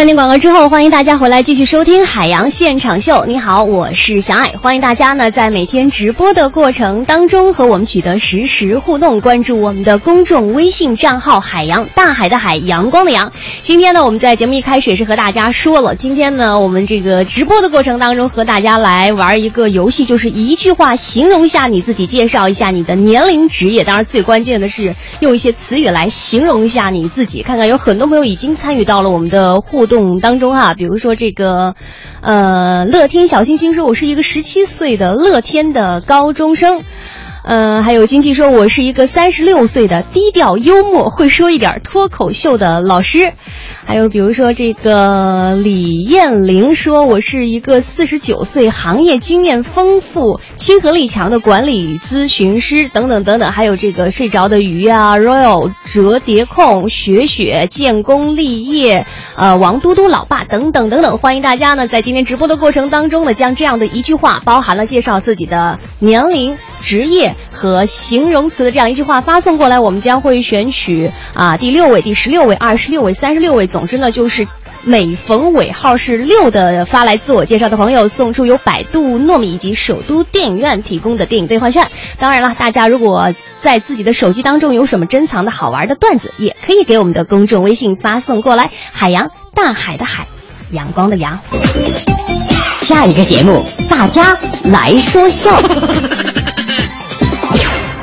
[0.00, 3.16] 半点广告之后，欢迎大家回来继续收听《海洋现场秀》。
[3.26, 13.30] 你好，我是小爱，欢迎大家呢在每天直播的过程当中和我们取得实时互动，关注我们的公众微信账号“海洋大海的海阳光的阳”。
[13.60, 23.84] 今天呢，我们在节目一开始也是和大家说了，今天呢，我们这个直播的过程当中和大家来玩一个游戏，就是一句话形容一下你自己，介绍一下你的年龄、职业。
[23.84, 27.42] 当然，最关键的是用一些词语来形容一下你自己。
[27.42, 31.74] 看看有很多朋友已经参与到了我们的互动当中哈，比如说这个，
[32.22, 36.84] 呃，乐天小星星说我是一个十七岁的乐天的高中生。
[37.42, 43.32] 呃，还有经济说，我是一个三十六岁的低调幽默、会说一点脱口秀的老师。
[43.90, 53.50] 还有比如说这个李艳玲说，我是一个四十九岁、行业经验丰富、亲和力强的管理咨询师等等等等。
[53.50, 61.18] 还有这个睡着的鱼啊，Royal 折叠控、雪雪建功立业，呃，王嘟嘟老爸等等等等。
[61.18, 66.56] 欢迎大家呢，在今天直播的过程当中呢，将这样的一句话，包含了介绍自己的年龄。
[66.80, 74.46] 职业和形容词的这样一句话发送过来，我们将会选取啊第六位、第十六位、二十六位、三十六位，总之呢就是
[74.82, 81.86] 每逢尾号是六的发来自我介绍的朋友，送出由百度糯米以及首都电影院提供的电影兑换券。
[82.18, 88.70] 当然了，大家如果在自己的手机当中有什么珍藏的好玩的段子，也可以给我们的公众微信发送过来。
[88.90, 90.26] 海洋，大海的海，
[90.70, 91.38] 阳光的阳。
[92.80, 95.50] 下一个节目，大家来说笑。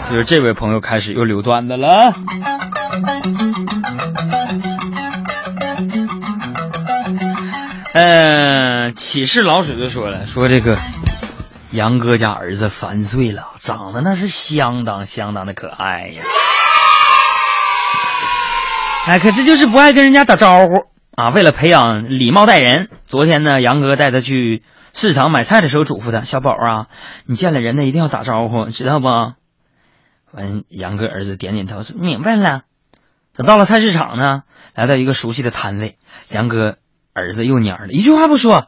[0.10, 2.14] 就是这位朋友开始又留段子了。
[7.94, 10.78] 嗯，启示老鼠就说了，说这个
[11.72, 16.24] 杨哥家儿子三岁了，长得那是相当相当的可爱呀。
[19.08, 21.30] 哎，可是就是不爱跟人家打招呼啊。
[21.32, 26.88] 为了培养礼貌待人，昨天呢，杨哥带他去市场买菜的时候，嘱咐他：“小宝啊，
[27.26, 29.08] 你见了人呢，一定要打招呼，知道不？”
[30.32, 32.64] 完，杨哥儿子点点头说：“明白了。”
[33.34, 35.98] 等到了菜市场呢，来到一个熟悉的摊位，
[36.30, 36.78] 杨哥
[37.14, 38.68] 儿子又蔫了，一句话不说。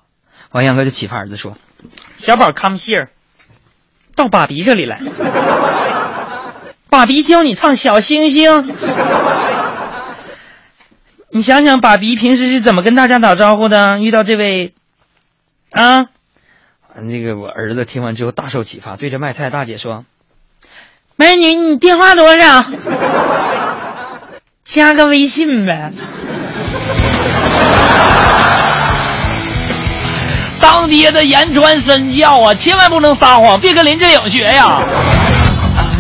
[0.52, 1.58] 完，杨哥就启发儿子说
[2.18, 3.10] ：“小宝，come here，
[4.16, 5.02] 到爸比这里来，
[6.90, 8.74] 爸比教你唱小星星。
[11.30, 14.00] 你想想，爸比平时是怎么跟大家打招呼的？
[14.00, 14.74] 遇到这位，
[15.72, 16.08] 啊，
[16.96, 20.06] 完这个我儿子听完之后大受启发，对着卖菜大姐说。”
[21.20, 22.64] 美女，你电话多少？
[24.64, 25.92] 加个微信呗。
[30.62, 34.82] 当爹的言传身教啊，千万不能撒谎，别跟林志颖学呀。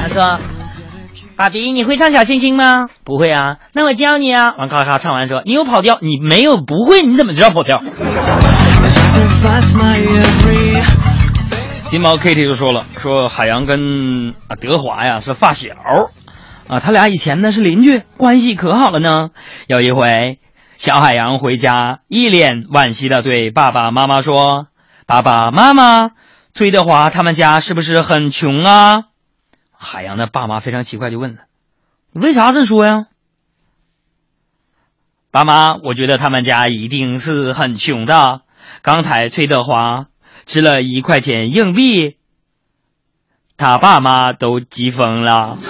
[0.02, 0.40] 他说
[1.36, 2.88] ：“爸比，你会唱小星星吗？
[3.04, 7.84] 不会啊，那我教你啊。”完咔咔唱完说：“你有跑调，你没有不会，你怎么知道跑调？”
[11.90, 15.74] 金毛 Kitty 就说了，说海洋跟啊德华呀是发小，
[16.68, 19.32] 啊他俩以前呢是邻居，关系可好了呢。
[19.66, 20.38] 有一回，
[20.78, 24.68] 小海洋回家，一脸惋惜的对爸爸妈妈说
[25.08, 26.12] ：“爸爸妈妈，
[26.54, 29.06] 崔德华他们家是不是很穷啊？”
[29.76, 31.46] 海洋的爸妈非常奇怪，就问他
[32.14, 33.08] ：“你为啥这么说呀？”
[35.32, 38.42] 爸妈，我觉得他们家一定是很穷的。
[38.84, 40.06] 刚才崔德华。
[40.50, 42.18] 吃了一块钱硬币，
[43.56, 45.60] 他爸妈都急疯了。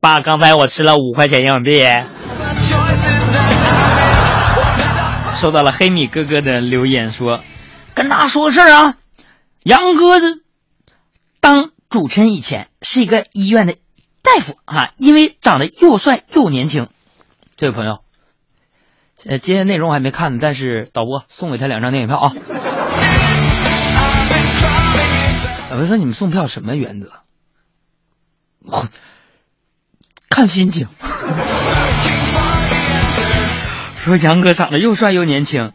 [0.00, 1.84] 爸，刚才我吃了五块钱硬币。
[5.34, 7.40] 收到了黑米哥哥的留言，说
[7.92, 8.96] 跟大家说个事儿啊，
[9.64, 10.28] 杨哥这
[11.40, 13.76] 当主持人以前是一个医院的
[14.22, 16.88] 大夫啊，因为长得又帅又年轻。
[17.58, 18.05] 这位朋友。
[19.28, 22.32] 呃，今天内容我还没看呢，但是导播送给他两张电影票啊。
[25.72, 27.10] 我们说你们送票什么原则？
[28.64, 28.86] 我
[30.30, 30.86] 看心情。
[34.04, 35.72] 说杨哥长得又帅又年轻，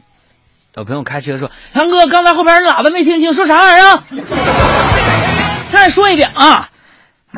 [0.73, 3.99] 老朋友开车说杨哥刚才后边喇叭没听清，说啥玩意儿？
[5.67, 6.69] 再说一遍啊！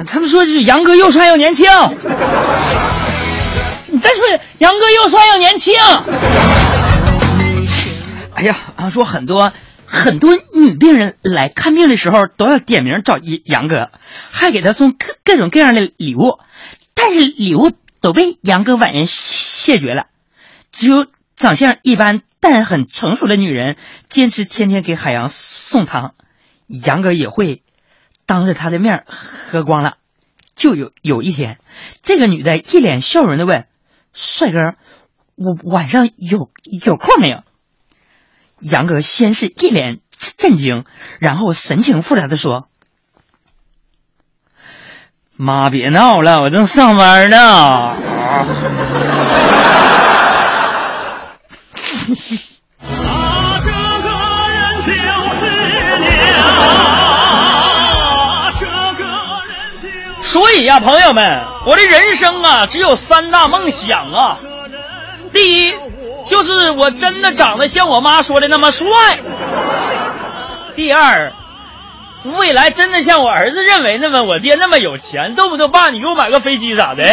[0.07, 1.65] 他们说是杨哥又帅又年轻。
[3.93, 4.25] 你再说，
[4.57, 5.75] 杨哥又帅又年轻。
[8.33, 9.53] 哎呀，啊，说很多
[9.85, 13.91] 很多女病人来看病的时候都要点名找杨杨哥，
[14.31, 16.39] 还给他送各各种各样的礼物，
[16.95, 20.07] 但是礼物都被杨哥婉言谢绝了。
[20.71, 23.77] 只有长相一般但很成熟的女人
[24.09, 26.15] 坚持天天给海洋送糖，
[26.65, 27.61] 杨哥也会
[28.25, 29.97] 当着他的面喝光了。
[30.55, 31.59] 就有有一天，
[32.01, 33.65] 这个女的一脸笑容的问
[34.13, 34.75] ：“帅哥，
[35.35, 36.49] 我晚上有
[36.85, 37.43] 有空没有？”
[38.59, 39.99] 杨哥先是一脸
[40.37, 40.85] 震惊，
[41.19, 42.69] 然后神情复杂的说
[45.35, 47.97] ：“妈，别闹了，我正上班呢。
[60.21, 64.37] 所以呀、朋友们，我的人生啊，只有三大梦想啊。
[65.31, 65.73] 第一，
[66.25, 68.87] 就是我真的长得像我妈说的那么帅；
[70.75, 71.33] 第二，
[72.37, 77.03] 未来真的像我儿子认为那么我爹那么有钱，动不动爸你给我买个飞机啥的；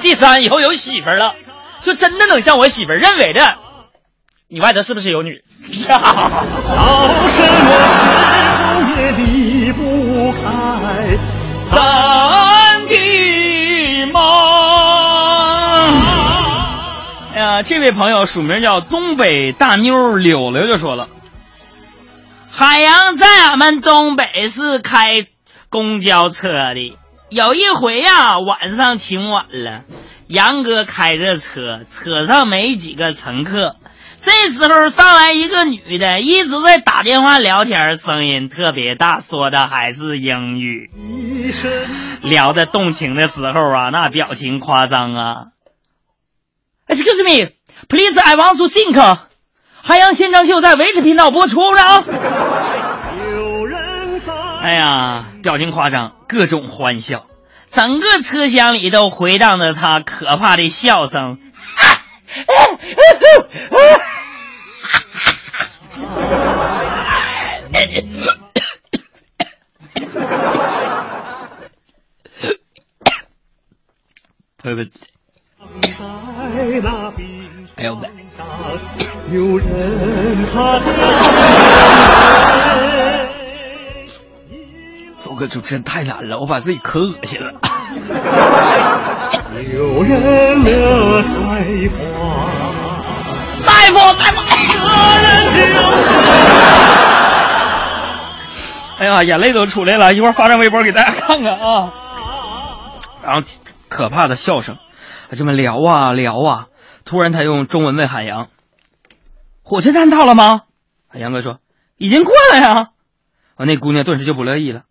[0.00, 1.34] 第三，以后有媳妇儿了，
[1.82, 3.56] 就真的能像我媳妇儿认为的，
[4.48, 5.42] 你外头是不是有女？
[5.88, 6.12] 到什
[7.18, 11.18] 么时候也离不开
[11.68, 12.65] 咱
[17.36, 21.06] 哎呀，这位朋友署名叫东北大妞柳柳就说了
[22.50, 25.26] ：“海洋在俺们东北是开
[25.68, 26.96] 公交车的，
[27.28, 29.82] 有一回呀、晚上挺晚了，
[30.28, 33.76] 杨哥开着车，车上没几个乘客。
[34.16, 40.90] 这时候上来一个女的，一直在打电话聊天，声音特别大，说的还是英语。
[42.22, 45.34] 聊的动情的时候啊，那表情夸张啊。
[46.88, 47.50] Excuse me,
[47.88, 49.18] please, I want to think。
[49.82, 52.04] 海洋现场秀在维持频道播出了。
[54.62, 57.26] 哎呀，表情夸张，各种欢笑，
[57.70, 61.38] 整个车厢里都回荡着他可怕的笑声。
[77.76, 78.08] 还有呗。
[79.32, 80.80] 有人他
[85.18, 87.52] 做个主持人太难了，我把自己可恶心了。
[89.72, 91.28] 有人乐开
[91.90, 91.98] 花，
[93.66, 94.36] 大夫，大夫，
[98.98, 101.92] 哎呀，眼泪都出来了，一会儿发张微博给大家看看啊。
[103.22, 103.40] 然后
[103.88, 104.78] 可怕的笑声，
[105.32, 106.68] 这么聊啊聊啊，
[107.04, 108.48] 突然他用中文问海洋
[109.62, 110.62] ：“火车站到了吗？”
[111.08, 111.58] 海洋哥说
[111.98, 112.90] ：“已经过了呀。”
[113.56, 114.82] 啊，那姑娘顿时就不乐意了：“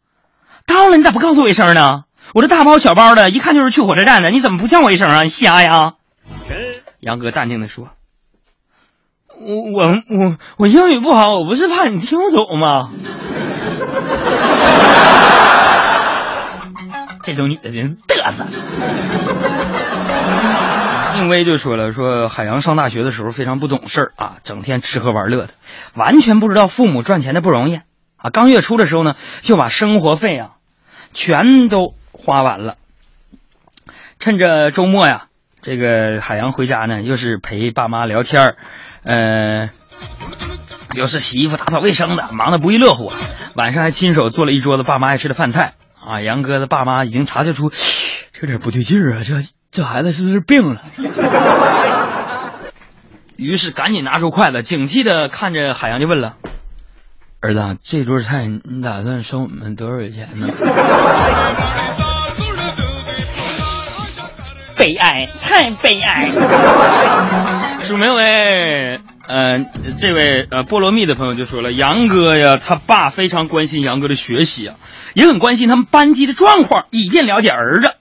[0.68, 2.04] 到了，你咋不告诉我一声呢？
[2.34, 5.22] 我这大包小包的，一看就是去火车站的，你怎么不叫我一声啊？
[5.24, 5.94] 你瞎呀？”
[7.00, 7.90] 杨哥淡定的说
[9.38, 12.92] ：“我我我我英语不好，我不是怕你听不懂吗？”
[17.24, 18.46] 这种女的真嘚瑟。
[21.16, 25.54] 宁威就说了，说海洋上大学的时候非常不懂事儿啊，整天吃喝玩乐的，
[25.94, 27.78] 完全不知道父母赚钱的不容易
[28.18, 28.30] 啊。
[28.32, 30.52] 刚月初的时候呢，就把生活费啊
[31.14, 32.76] 全都花完了。
[34.20, 35.28] 趁着周末呀，
[35.62, 38.58] 这个海洋回家呢，又是陪爸妈聊天儿，
[39.04, 39.70] 呃，
[40.94, 43.12] 又是洗衣服、打扫卫生的，忙得不亦乐乎。
[43.56, 45.76] 晚上还亲手做了一桌子爸妈爱吃的饭菜。
[46.06, 47.72] 啊，杨哥的爸妈已经察觉出
[48.32, 49.34] 这有点不对劲儿啊，这
[49.76, 50.82] 这孩子是不是病了？
[53.36, 56.38] 于是赶紧拿出筷子，警惕的看着海洋就问了
[57.44, 60.48] ：“儿子，这桌菜你打算收我们多少钱呢？”
[64.78, 66.30] 悲哀，太悲哀。
[67.82, 69.60] 署名为呃
[69.98, 74.78] 这位呃菠萝蜜的朋友就说了，杨哥呀，他爸非常关心杨哥的学习啊。
[75.16, 77.96] 也很关心他们班级的状况，以便了解儿子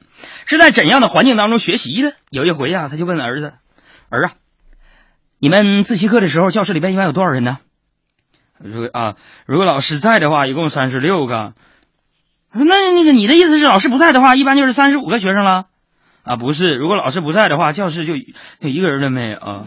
[0.46, 2.14] 是在怎样的环境当中学习的。
[2.30, 3.54] 有一回啊，他就问儿子
[4.10, 4.32] ：“儿啊，
[5.38, 7.58] 你们自习课的时候，教室里边一般有多少人呢？”
[8.58, 9.14] 如果啊，
[9.46, 11.54] 如果老师在的话，一共三十六个。
[12.52, 15.66] 那那个你的意思是，老师不在的话，一般就是三十五个学生了？
[16.22, 19.64] 啊，不是，如果老师不在的话，教室就就一个人都没有啊。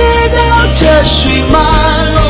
[0.00, 1.58] 知道这水马
[2.14, 2.29] 龙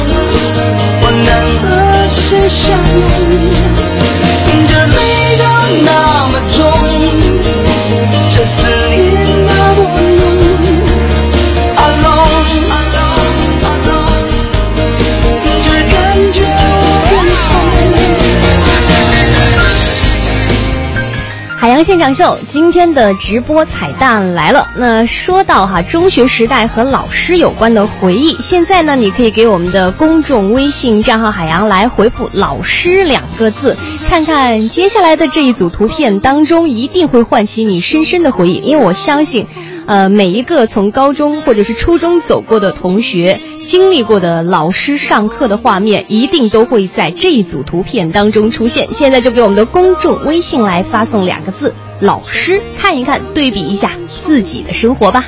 [21.83, 24.69] 现场秀今天的直播彩蛋来了。
[24.77, 33.77] 那说到哈中学时代和老师有关的回忆，现在呢，你可以给我们的公众微信账号海洋来回复“老师”两个字，
[34.09, 39.47] 看看接下来的这一组图片当中一定会唤起你深深的回忆，因为我相信。
[39.91, 48.87] 呃，每一个从高中或者是初中走过的同学，经历过的老师上课的画面，一定都会在这一组图片当中出现。
[48.93, 55.25] 现在就给我们的公众微信来发送两个字“老师”，看一看，对比一下自己的生活吧。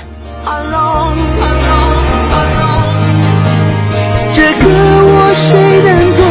[4.33, 6.23] 这个我谁能懂？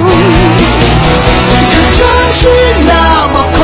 [1.69, 2.47] 这城市
[2.87, 3.59] 那么空，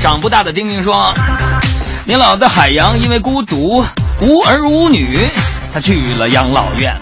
[0.00, 1.12] 长不大的丁丁说
[2.08, 3.84] ：“年老的海洋因为孤独
[4.22, 5.28] 无儿无女，
[5.74, 6.98] 他去了养老院。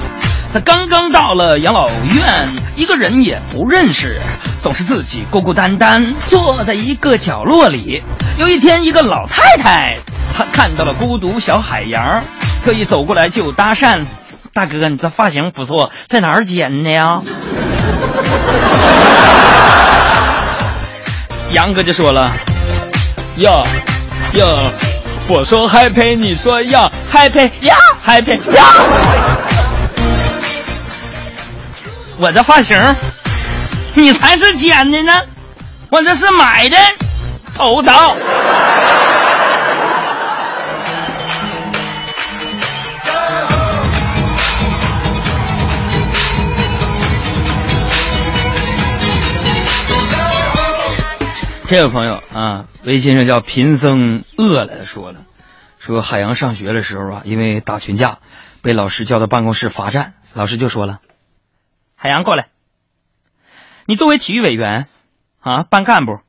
[0.53, 4.19] 他刚刚到了养老院，一个人也不认识，
[4.61, 8.03] 总是自己孤孤单单坐在一个角落里。
[8.37, 9.99] 有一天，一个老太太
[10.37, 12.25] 她看到了孤独小海洋，
[12.65, 14.07] 特意走过来就搭讪
[14.53, 17.21] ：‘大哥，你这发型不错，在哪儿剪的呀？’”
[21.53, 22.33] 杨哥就说了
[23.39, 23.62] ：“呀
[24.32, 24.47] 呀，
[25.28, 28.64] 我说 happy，，你说呀嗨呸呀嗨呸呀。
[32.16, 32.76] 我这发型，
[33.95, 35.12] 你才是剪的呢，
[35.89, 36.76] 我这是买的
[37.55, 38.16] 头套。”
[51.69, 55.27] 这位朋友啊，微信上叫贫僧饿了，说了，
[55.79, 58.21] 说海洋上学的时候啊，因为打群架，
[58.62, 60.14] 被老师叫到办公室罚站。
[60.33, 61.01] 老师就说了
[61.95, 62.49] ：“海洋过来，
[63.85, 64.89] 你作为体育委员
[65.41, 66.21] 啊，班干部，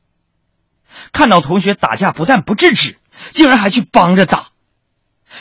[1.13, 2.97] 看到同学打架，不但不制止，
[3.29, 4.47] 竟然还去帮着打，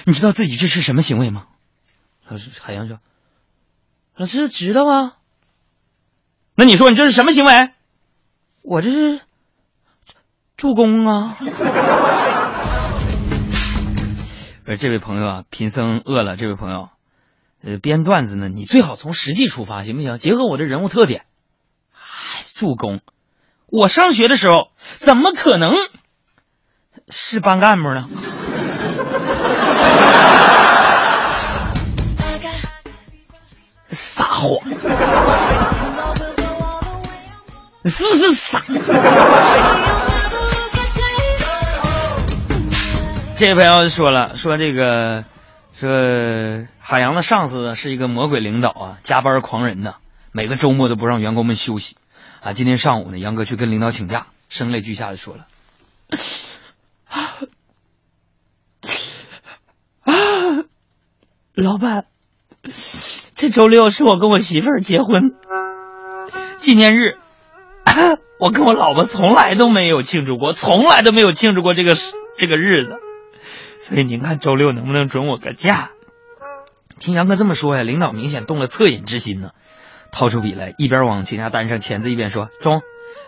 [0.04, 1.46] 你知道自己这是什么行为吗？”
[2.28, 3.00] 老师海洋说
[4.14, 5.16] ：“老师知道啊。”
[6.54, 7.70] 那你说你这是什么行为？
[8.62, 9.22] 我这是。
[10.58, 11.36] 助攻啊！
[14.66, 16.36] 而 这位朋友啊，贫僧饿了。
[16.36, 16.88] 这位朋友，
[17.62, 20.18] 呃，编段子呢，你最好从实际出发，行不行？
[20.18, 21.26] 结合我的人物特点，
[22.56, 23.00] 助攻。
[23.68, 25.76] 我上学的时候，怎么可能
[27.08, 28.08] 是班干部呢？
[33.86, 34.58] 撒谎，
[37.86, 38.60] 是不是傻？
[43.38, 45.22] 这位朋友说了，说这个，
[45.72, 45.88] 说
[46.80, 49.94] 海洋的上司是一个魔鬼领导啊，加班狂人呐，
[50.32, 51.96] 每个周末都不让员工们休息，
[52.42, 55.46] 啊，今天上午呢，杨哥去跟领导请假，声泪俱下的说了，
[57.06, 57.38] 啊，
[61.54, 62.06] 老板，
[63.36, 65.30] 这周六是我跟我媳妇儿结婚。
[66.56, 67.16] 纪念日，
[68.40, 71.94] 我跟我老婆从来都没有庆祝过，从来都没有庆祝过这个
[72.36, 72.94] 这个日子。
[73.88, 75.92] 所以您看周六能不能准我个假？
[77.00, 79.52] 听杨哥这么说呀，领导明显动了恻隐之心呢，
[80.12, 82.82] 掏出笔来，一边往请假单上签字，一边说：“中，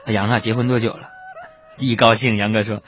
[0.05, 1.09] 杨啊，结婚多久了？”
[1.81, 2.83] 一高兴，杨哥说：“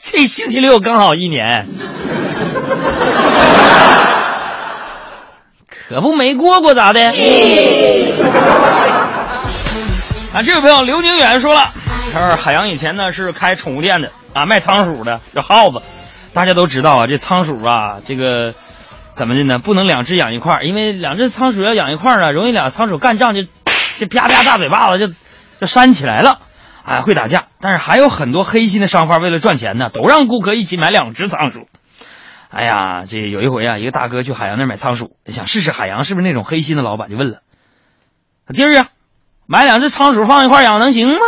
[0.00, 1.68] 这星期六刚好一年。”
[5.68, 7.00] 可不没过过咋的？
[10.32, 11.72] 啊，这位朋友刘宁远说了，
[12.14, 15.82] 他说海洋以前呢是开宠物店的啊，卖仓鼠的，叫耗子。
[16.32, 18.54] 大家都知道啊，这仓鼠啊，这个
[19.10, 19.58] 怎么的呢？
[19.58, 23.42] 不能两只养一块儿，因为两只仓鼠要养一块儿啊，容易俩仓鼠干仗就
[23.96, 25.12] 就啪啪大嘴巴子就
[25.58, 26.38] 就扇起来了，
[26.84, 27.48] 哎，会打架。
[27.60, 31.66] 但是还有很多黑心的商贩为了赚钱呢，都让顾客一起买两只仓鼠。
[32.50, 37.40] 哎呀，这有一回啊，一个大哥去海洋那买仓鼠，想试试海洋是不是那种黑心的老板，就问了
[38.54, 38.86] ：“弟儿啊，
[39.46, 41.18] 买两只仓鼠放一块养能行吗？”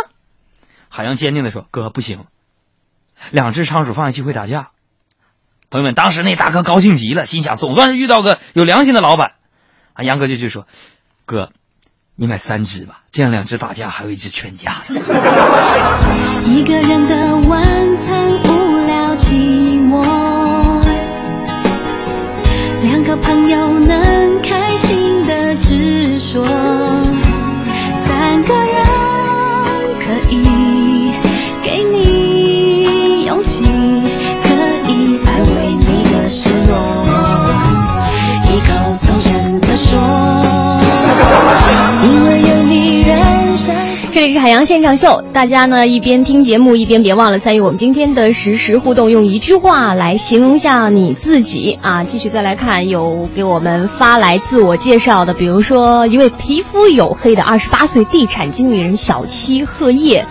[0.89, 2.25] 海洋坚定的说：“哥，不行，
[3.31, 4.69] 两只仓鼠放一起会打架。”
[5.71, 9.31] 朋友们，当时那大哥高兴极了，心想总算是遇到个有良心的老板。
[9.93, 10.67] 啊，杨哥就去说
[11.25, 11.53] ：“哥，
[12.17, 14.73] 你买三只吧，这样两只打架，还有一只全家。
[16.45, 20.03] 一个人的晚餐无聊寂寞，
[22.83, 24.20] 两个朋友能
[44.21, 52.03] 这是海洋现场秀，大家呢一边听节目一边别忘了参与我们今天的实时互动，用一句话来形容下你自己啊！
[52.03, 60.23] 继续再来看有给我们发来自我介绍的，比如说一位皮肤黝黑的二十八岁地产经理人小七贺烨。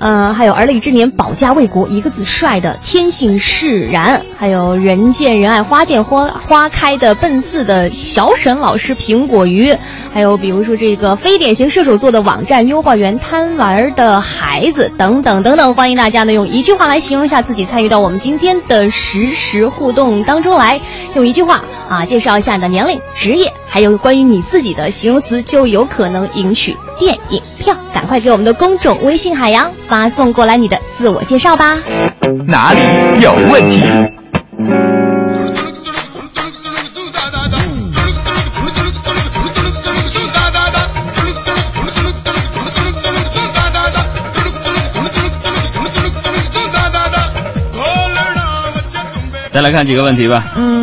[0.00, 9.76] 呃，还有而立之年保家卫国一个字帅的天性释然，还有人见人爱花见花花开的奔四的小沈老师苹果鱼，
[10.10, 20.80] 还有比如说这个非典型射手座的网站优化员贪玩的孩子等等等等，欢迎大家呢用一句话来形容一下自己，参与到我们今天的实时互动当中来，
[21.14, 27.76] 用一句话啊介绍一下你的年龄、职业，还有关于你自己的形容词，就有可能赢取电影票。
[27.92, 31.76] 赶快给我们的公众微信海洋发送过来你的自我介绍吧。
[32.46, 32.80] 哪里
[33.20, 33.82] 有问题？
[49.52, 50.44] 再来看几个问题吧。
[50.54, 50.79] 嗯，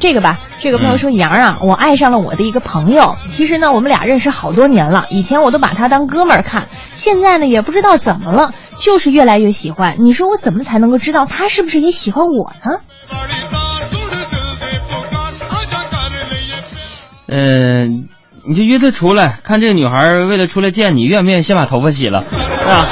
[0.00, 3.16] 这个吧，这个朋友说：“杨儿啊，我爱上了我的一个朋友。
[3.28, 9.96] 其实呢，我们俩认识好多年了，以前我都把他当哥们儿看，现在呢也不知道怎么了，就是越来越喜欢。
[9.98, 12.80] 你说我怎么才能够知道他是不是也喜欢我呢？”
[17.30, 18.08] 嗯、
[18.48, 22.86] 你就约她出来，看这个女孩为了出来见你，愿不愿意先把头发洗了啊？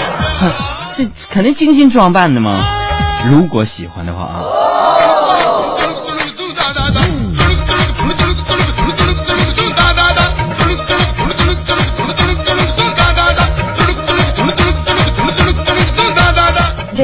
[0.99, 2.59] 这肯定精心装扮的嘛。
[3.31, 4.66] 如果喜欢的话啊。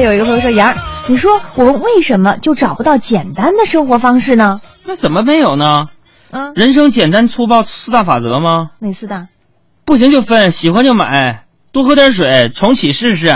[0.03, 0.75] 有一个朋友说：“杨儿，
[1.07, 4.59] 你说我们为什么就找不到简单的生活方式呢？
[4.83, 5.85] 那怎么没有呢？
[6.29, 8.71] 嗯，人生简单粗暴四大法则吗？
[8.79, 9.27] 哪四大？
[9.85, 13.33] 不行就分，喜欢就买，多喝点水，重启试试。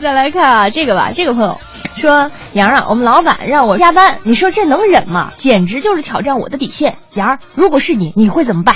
[0.00, 1.60] 再来看啊，这个吧，这个朋友
[2.02, 5.32] 说：“杨儿啊，我们老板让我加班，你说这能忍吗？
[5.36, 6.98] 简直就是挑战我的底线。
[7.14, 8.74] 杨儿，如果是你，你会怎么办？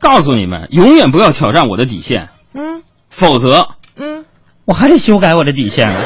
[0.00, 4.24] 告诉你们，永远不要挑战我的底线，嗯否则嗯。
[4.64, 6.00] 我还得修改我的底线呢。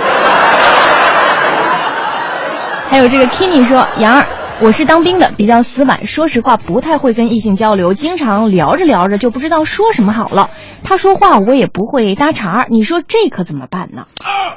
[2.89, 4.27] 还有这个 Kini 说，杨儿，
[4.61, 10.51] 我是当兵的，比较死板，说实话不太会跟异性交流，经常聊着聊着就不知道说什么好了。
[10.83, 14.07] 他说话我也不会搭茬儿，你说这可怎么办呢？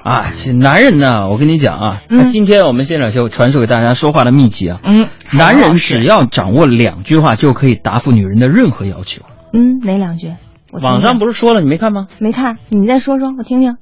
[0.04, 9.24] 啊，这男人呢，我跟你讲啊，那今天我们现场秀传授给大家说话的秘籍啊，嗯，男人只要掌握两句话就可以答复女人的任何要求。
[9.52, 10.34] 嗯，哪两句？
[10.72, 12.08] 网上不是说了，你没看吗？
[12.20, 13.78] 没看，你再说说，我听听。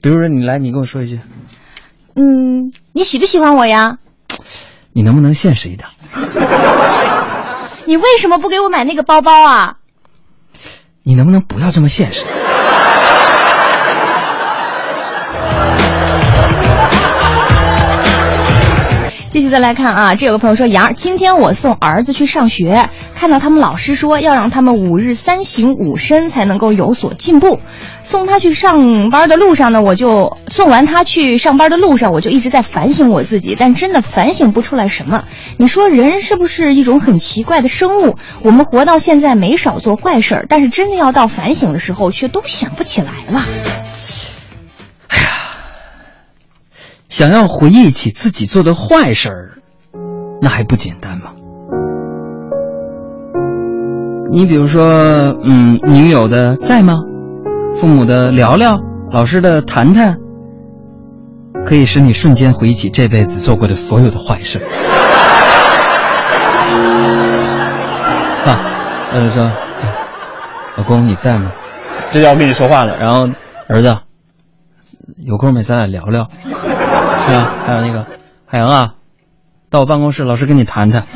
[0.00, 1.20] 比如说你来，你跟我说一句，
[2.14, 3.98] 嗯，你喜不喜欢我呀？
[4.92, 5.88] 你能不能现实一点？
[7.86, 9.76] 你为什么不给我买那个包包啊？
[11.02, 12.24] 你能不能不要这么现实？
[19.32, 27.58] 继续再来看啊，这有个朋友说，杨，今天我送儿子去上学，看到他们老师说要让他们五日三省吾身才能够有所进步。
[28.02, 35.24] 送他去上班的路上呢，我就送完他去上班的路上，我就一直在反省我自己，但真的反省不出来什么。
[35.56, 38.18] 你说人是不是一种很奇怪的生物？
[38.42, 43.42] 我们活到现在没少做坏事儿，但是真的要到反省的时候，却都想不起来了。
[47.12, 49.52] 想要回忆起自己做的坏事儿，
[50.40, 51.34] 那还不简单吗？
[54.30, 54.82] 你比如说，
[55.44, 57.02] 嗯，女友的在吗？
[57.76, 58.78] 父母的聊聊，
[59.10, 60.16] 老师的谈谈，
[61.66, 64.64] 可以使你瞬间回忆起这辈子做过的所有的坏事儿。
[68.48, 68.56] 啊，
[69.12, 69.44] 儿子说
[69.84, 69.94] ：“哎
[70.78, 71.52] 老公你在吗？
[72.10, 73.28] 这要跟你说话了。”然后
[73.68, 73.98] 儿子，
[75.18, 76.26] 有空没咱俩聊聊，
[77.26, 77.54] 是吧？
[77.66, 78.06] 还有那个
[78.46, 78.94] 海洋啊，
[79.70, 81.02] 到我办公室，老师跟你谈谈。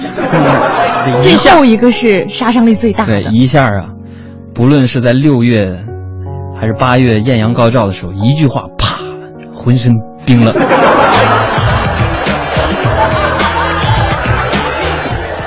[1.23, 3.31] 最后一个是杀伤力最大对的。
[3.31, 3.91] 一下啊，
[4.55, 5.61] 不论是在六月
[6.59, 8.99] 还是八月艳阳高照的时候，一句话，啪，
[9.55, 9.93] 浑身
[10.27, 10.53] 冰冷。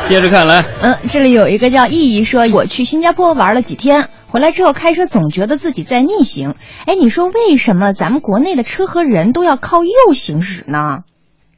[0.07, 6.56] 接着看来，嗯，这里有一个叫意义说，我去新加坡玩了几天，回来之后开车总觉得自己在逆行。
[6.86, 11.00] 哎，你说为什么咱们国内的车和人都要靠右行驶呢？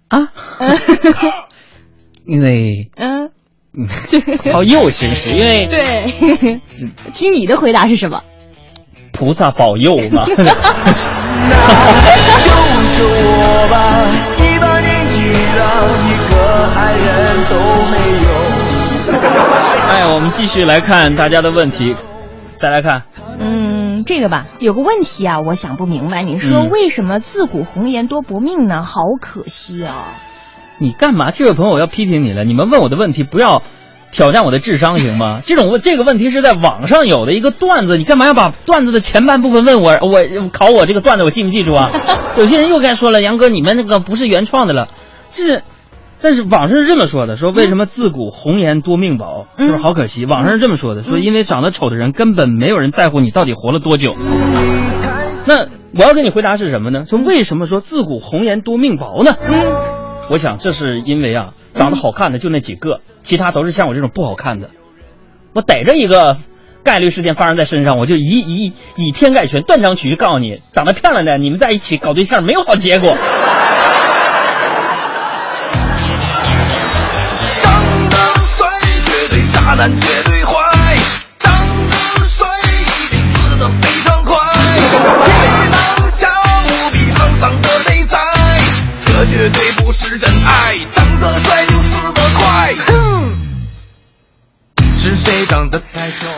[0.08, 0.30] 啊，
[2.26, 3.30] 因为嗯，
[4.52, 6.62] 靠右行驶，因为对，
[7.14, 8.22] 听你的回答是什么？
[9.12, 10.26] 菩萨保佑嘛。
[10.32, 10.36] 救
[12.98, 13.76] 救我吧！
[14.38, 15.16] 一把年纪
[15.58, 15.60] 了，
[16.08, 16.36] 一个
[16.76, 17.06] 爱人
[17.50, 17.56] 都
[17.92, 17.94] 没
[18.24, 18.30] 有。
[19.90, 21.96] 哎，我们继续来看大家的问题，
[22.62, 23.06] 再来看，
[23.40, 26.22] 嗯，这个吧，有个问题啊，我想不明白。
[26.22, 28.84] 你说嗯为什么自古红颜多薄命呢？
[28.84, 30.14] 好可惜啊！
[30.78, 31.32] 你干嘛？
[31.32, 33.64] 这位朋友我要批评你了，你们问我的问题不要
[34.12, 35.42] 挑战我的智商行吗？
[35.48, 39.98] 这种问这个问题是在网上有的一个段子，你干嘛要把段子的前半部分问我？
[40.04, 41.90] 我考我这个段子我记不记住啊？
[42.38, 44.90] 有些人又该说了，杨哥你们那个不是原创的了，
[45.32, 45.64] 是。
[46.22, 50.26] 但是网上是这么说的，说为什么自古红颜多命薄，嗯是不是好可惜？
[50.26, 54.16] 网上是这么说的，说因为长得丑的人根本没有人在乎你到底活了多久。
[55.48, 55.66] 那
[55.98, 57.06] 我要给你回答是什么呢？
[57.06, 59.36] 说为什么说自古红颜多命薄呢？
[59.50, 59.56] 嗯，
[60.30, 64.70] 我想这是因为啊，长得好看的就那几个，其他都是像我这种不好看的。
[65.54, 66.38] 我逮着一个
[66.84, 73.18] 概率事件发生在身上，我就以以以偏概全，断章取义告诉你，长得漂亮的你们在一起搞对象没有好结果。
[79.82, 80.21] 对渣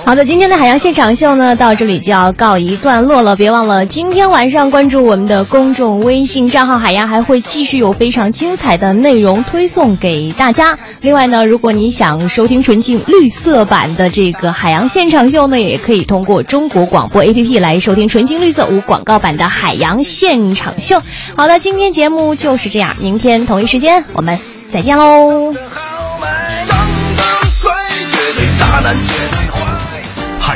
[0.05, 3.35] 好的，今天的海洋现场秀呢，到这里就要告一段落了。
[3.35, 10.77] 别忘了今天晚上关注我们的公众微信账号“海洋”，还会继续有非常精彩的内容推送给大家。
[11.01, 21.01] 另外呢，如果你想收听纯净绿色版的这个海洋现场秀呢，也可以通过中国广播 APP 来收听纯净绿色无广告版的海洋现场秀。
[21.35, 25.53] 好的，今天节目就是这样，明天同一时间我们再见喽。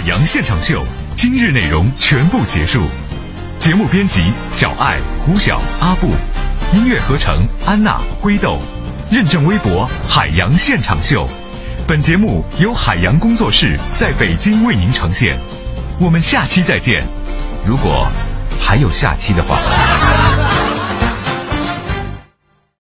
[0.08, 0.86] 洋现场秀
[1.18, 2.82] 今日内容全部结束。
[3.60, 6.08] 节目编辑小爱、胡晓、阿布，
[6.74, 8.58] 音乐合成安娜、灰豆，
[9.12, 11.28] 认证微博海洋现场秀。
[11.86, 15.38] 本节目由海洋工作室在北京为您呈现。
[16.00, 17.04] 我们下期再见。
[17.66, 18.08] 如果
[18.62, 20.67] 还有下期的话。